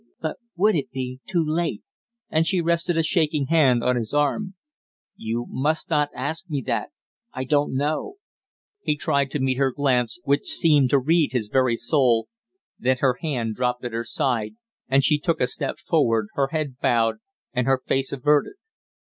[0.19, 1.83] "But would it be too late?"
[2.31, 4.55] and she rested a shaking hand on his arm.
[5.15, 6.89] "You must not ask me that
[7.33, 8.15] I don't know."
[8.81, 12.27] He tried to meet her glance, which seemed to read his very soul,
[12.79, 14.55] then her hand dropped at her side
[14.87, 17.17] and she took a step forward, her head bowed
[17.53, 18.53] and her face averted.